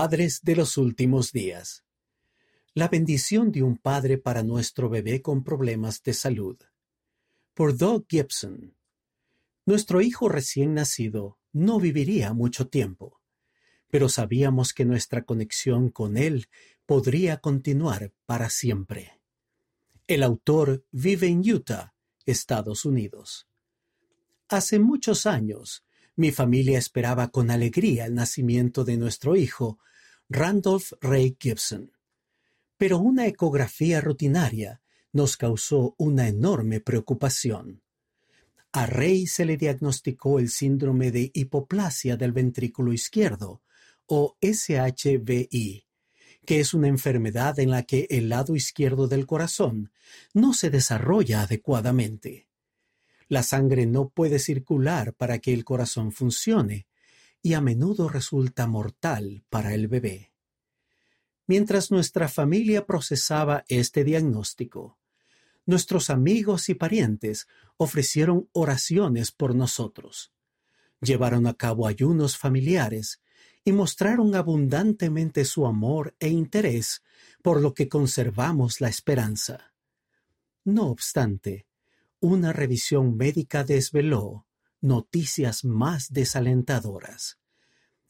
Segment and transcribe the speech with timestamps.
[0.00, 1.82] Padres de los últimos días.
[2.72, 6.56] La bendición de un padre para nuestro bebé con problemas de salud.
[7.52, 8.76] Por Doug Gibson.
[9.66, 13.20] Nuestro hijo recién nacido no viviría mucho tiempo,
[13.90, 16.46] pero sabíamos que nuestra conexión con él
[16.86, 19.20] podría continuar para siempre.
[20.06, 23.48] El autor vive en Utah, Estados Unidos.
[24.48, 25.82] Hace muchos años,
[26.18, 29.78] mi familia esperaba con alegría el nacimiento de nuestro hijo,
[30.28, 31.92] Randolph Ray Gibson.
[32.76, 37.82] Pero una ecografía rutinaria nos causó una enorme preocupación.
[38.72, 43.62] A Ray se le diagnosticó el síndrome de hipoplasia del ventrículo izquierdo,
[44.06, 45.86] o SHVI,
[46.44, 49.92] que es una enfermedad en la que el lado izquierdo del corazón
[50.34, 52.47] no se desarrolla adecuadamente.
[53.28, 56.86] La sangre no puede circular para que el corazón funcione
[57.42, 60.32] y a menudo resulta mortal para el bebé.
[61.46, 64.98] Mientras nuestra familia procesaba este diagnóstico,
[65.66, 70.32] nuestros amigos y parientes ofrecieron oraciones por nosotros,
[71.00, 73.20] llevaron a cabo ayunos familiares
[73.64, 77.02] y mostraron abundantemente su amor e interés
[77.42, 79.74] por lo que conservamos la esperanza.
[80.64, 81.67] No obstante,
[82.20, 84.46] una revisión médica desveló
[84.80, 87.38] noticias más desalentadoras.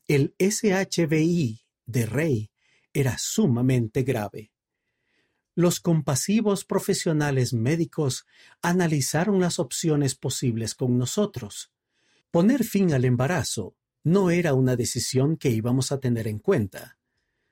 [0.07, 2.51] El SHBI de Rey
[2.93, 4.53] era sumamente grave.
[5.55, 8.25] Los compasivos profesionales médicos
[8.63, 11.73] analizaron las opciones posibles con nosotros.
[12.31, 16.99] Poner fin al embarazo no era una decisión que íbamos a tener en cuenta.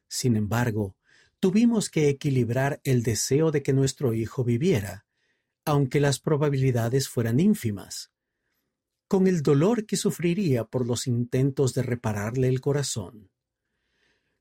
[0.09, 0.97] Sin embargo,
[1.41, 5.06] tuvimos que equilibrar el deseo de que nuestro hijo viviera
[5.67, 8.13] aunque las probabilidades fueran ínfimas,
[9.09, 13.31] con el dolor que sufriría por los intentos de repararle el corazón.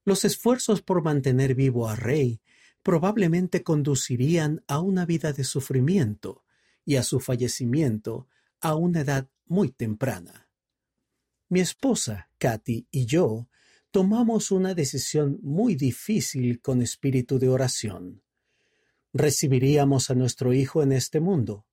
[0.06, 2.42] Los esfuerzos por mantener vivo a Rey
[2.84, 6.44] probablemente conducirían a una vida de sufrimiento
[6.86, 8.28] y a su fallecimiento
[8.62, 10.48] a una edad muy temprana.
[11.50, 13.50] Mi esposa, Katy, y yo
[13.90, 18.25] tomamos una decisión muy difícil con espíritu de oración
[19.16, 21.66] recibiríamos a nuestro Hijo en este mundo,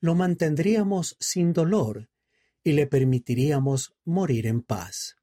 [0.00, 2.08] lo mantendríamos sin dolor
[2.64, 5.16] y le permitiríamos morir en paz.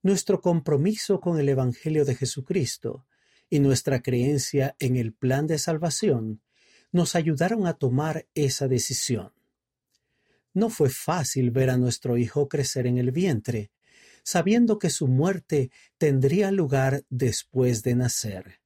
[0.00, 3.04] Nuestro compromiso con el Evangelio de Jesucristo
[3.50, 6.40] y nuestra creencia en el plan de salvación
[6.92, 9.32] nos ayudaron a tomar esa decisión.
[10.54, 13.72] No fue fácil ver a nuestro hijo crecer en el vientre,
[14.22, 18.60] sabiendo que su muerte tendría lugar después de nacer.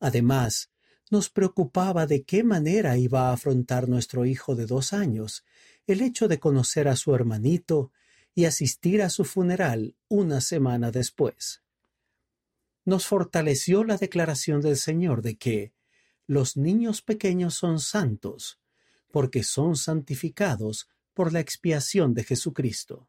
[0.00, 0.70] Además,
[1.10, 5.44] nos preocupaba de qué manera iba a afrontar nuestro hijo de dos años
[5.86, 7.92] el hecho de conocer a su hermanito
[8.34, 11.62] y asistir a su funeral una semana después.
[12.84, 15.72] Nos fortaleció la declaración del Señor de que
[16.26, 18.58] los niños pequeños son santos,
[19.10, 23.08] porque son santificados por la expiación de Jesucristo.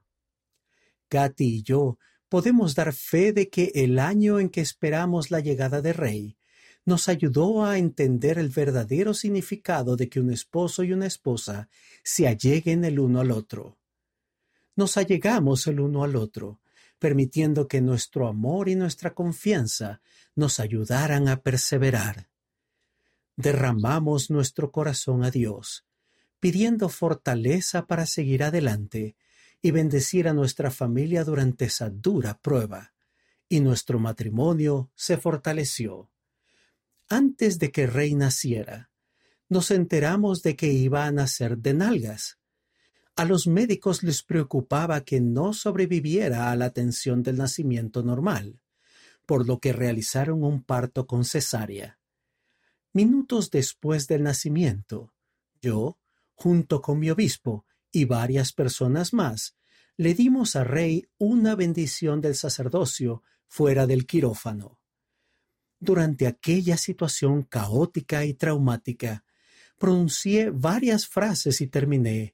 [1.08, 1.98] Katy y yo
[2.30, 6.38] podemos dar fe de que el año en que esperamos la llegada de Rey
[6.86, 11.68] nos ayudó a entender el verdadero significado de que un esposo y una esposa
[12.04, 13.78] se alleguen el uno al otro.
[14.76, 16.60] Nos allegamos el uno al otro,
[17.00, 20.02] permitiendo que nuestro amor y nuestra confianza
[20.36, 22.30] nos ayudaran a perseverar.
[23.36, 25.86] Derramamos nuestro corazón a Dios,
[26.40, 29.16] pidiendo fortaleza para seguir adelante
[29.62, 32.94] y bendecir a nuestra familia durante esa dura prueba,
[33.50, 36.12] y nuestro matrimonio se fortaleció.
[37.10, 38.90] Antes de que Rey naciera,
[39.48, 42.40] nos enteramos de que iba a nacer de nalgas.
[43.16, 48.60] A los médicos les preocupaba que no sobreviviera a la atención del nacimiento normal,
[49.28, 52.00] por lo que realizaron un parto con cesárea.
[52.92, 55.14] Minutos después del nacimiento,
[55.62, 56.00] yo,
[56.34, 59.56] junto con mi obispo y varias personas más,
[59.96, 64.80] le dimos a Rey una bendición del sacerdocio fuera del quirófano.
[65.86, 69.24] Durante aquella situación caótica y traumática,
[69.78, 72.34] pronuncié varias frases y terminé,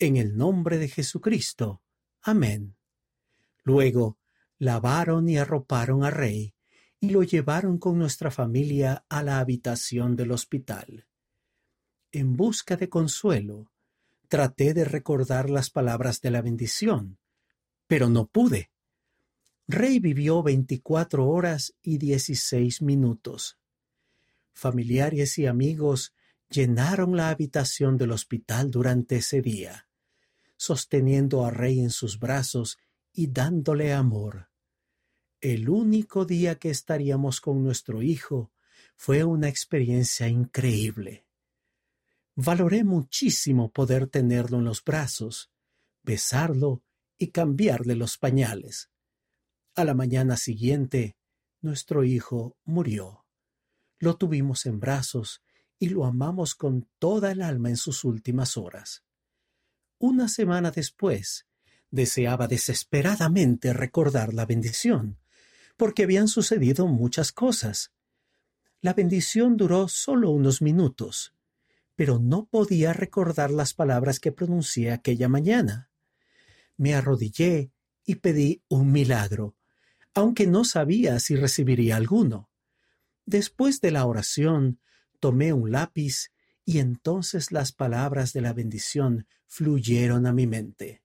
[0.00, 1.80] en el nombre de Jesucristo.
[2.22, 2.74] Amén.
[3.62, 4.18] Luego,
[4.58, 6.56] lavaron y arroparon a Rey
[6.98, 11.06] y lo llevaron con nuestra familia a la habitación del hospital.
[12.10, 13.70] En busca de consuelo,
[14.26, 17.20] traté de recordar las palabras de la bendición,
[17.86, 18.72] pero no pude.
[19.70, 23.58] Rey vivió 24 horas y 16 minutos.
[24.54, 26.14] Familiares y amigos
[26.48, 29.86] llenaron la habitación del hospital durante ese día,
[30.56, 32.78] sosteniendo a Rey en sus brazos
[33.12, 34.48] y dándole amor.
[35.42, 38.50] el único día que estaríamos con nuestro hijo
[38.96, 41.26] fue una experiencia increíble.
[42.34, 45.50] Valoré muchísimo poder tenerlo en los brazos,
[46.02, 46.82] besarlo
[47.18, 48.90] y cambiarle los pañales.
[49.78, 51.16] A la mañana siguiente,
[51.60, 53.24] nuestro hijo murió.
[54.00, 55.40] Lo tuvimos en brazos
[55.78, 59.04] y lo amamos con toda el alma en sus últimas horas.
[60.00, 61.46] Una semana después,
[61.92, 65.20] deseaba desesperadamente recordar la bendición,
[65.76, 67.92] porque habían sucedido muchas cosas.
[68.80, 71.36] La bendición duró solo unos minutos,
[71.94, 75.88] pero no podía recordar las palabras que pronuncié aquella mañana.
[76.76, 77.70] Me arrodillé
[78.04, 79.54] y pedí un milagro,
[80.18, 82.50] aunque no sabía si recibiría alguno.
[83.24, 84.80] Después de la oración,
[85.20, 86.32] tomé un lápiz
[86.64, 91.04] y entonces las palabras de la bendición fluyeron a mi mente.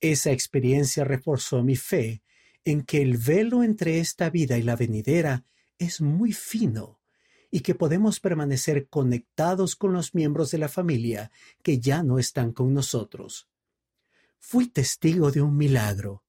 [0.00, 2.22] Esa experiencia reforzó mi fe
[2.64, 5.44] en que el velo entre esta vida y la venidera
[5.78, 7.00] es muy fino
[7.50, 11.30] y que podemos permanecer conectados con los miembros de la familia
[11.62, 13.46] que ya no están con nosotros.
[14.38, 16.24] Fui testigo de un milagro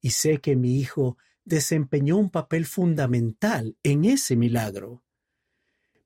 [0.00, 1.16] y sé que mi hijo
[1.48, 5.02] desempeñó un papel fundamental en ese milagro.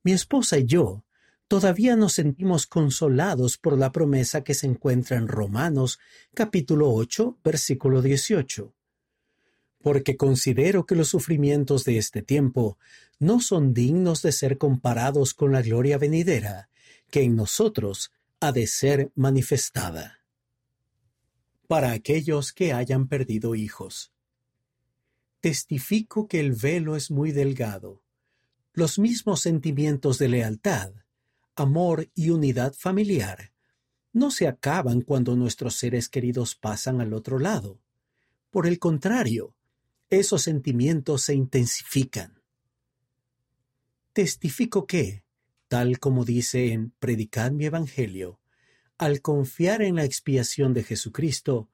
[0.02, 1.04] Mi esposa y yo
[1.48, 5.98] todavía nos sentimos consolados por la promesa que se encuentra en Romanos
[6.32, 8.72] capítulo 8 versículo 18.
[9.82, 12.78] Porque considero que los sufrimientos de este tiempo
[13.18, 16.68] no son dignos de ser comparados con la gloria venidera,
[17.10, 20.20] que en nosotros ha de ser manifestada.
[21.66, 24.11] Para aquellos que hayan perdido hijos.
[25.42, 28.00] Testifico que el velo es muy delgado.
[28.72, 30.92] Los mismos sentimientos de lealtad,
[31.56, 33.52] amor y unidad familiar
[34.12, 37.80] no se acaban cuando nuestros seres queridos pasan al otro lado.
[38.50, 39.56] Por el contrario,
[40.10, 42.40] esos sentimientos se intensifican.
[44.12, 45.24] Testifico que,
[45.66, 48.38] tal como dice en Predicad mi Evangelio,
[48.96, 51.68] al confiar en la expiación de Jesucristo,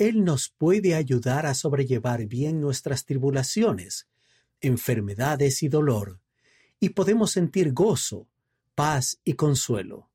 [0.00, 4.08] Él nos puede ayudar a sobrellevar bien nuestras tribulaciones,
[4.62, 6.20] enfermedades y dolor,
[6.80, 8.26] y podemos sentir gozo,
[8.74, 10.08] paz y consuelo.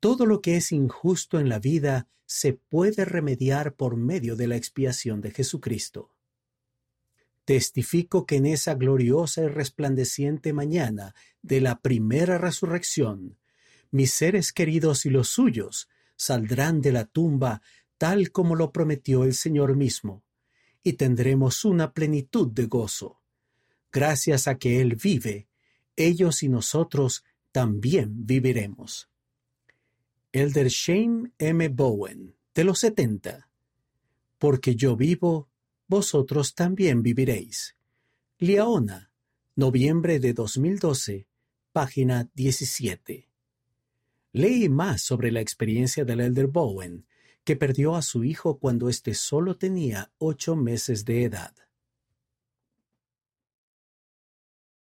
[0.00, 4.56] Todo lo que es injusto en la vida se puede remediar por medio de la
[4.56, 6.14] expiación de Jesucristo.
[7.44, 13.36] Testifico que en esa gloriosa y resplandeciente mañana de la primera resurrección,
[13.90, 17.60] mis seres queridos y los suyos saldrán de la tumba
[17.98, 20.22] tal como lo prometió el Señor mismo,
[20.82, 23.20] y tendremos una plenitud de gozo.
[23.92, 25.48] Gracias a que Él vive,
[25.96, 29.08] ellos y nosotros también viviremos.
[30.32, 31.68] Elder Shane M.
[31.70, 33.48] Bowen, de los 70.
[34.38, 35.48] Porque yo vivo,
[35.88, 37.76] vosotros también viviréis.
[38.38, 39.10] Liaona,
[39.54, 41.26] noviembre de 2012,
[41.72, 43.30] página 17.
[44.32, 47.06] Leí más sobre la experiencia del Elder Bowen,
[47.46, 51.54] que perdió a su hijo cuando éste solo tenía ocho meses de edad.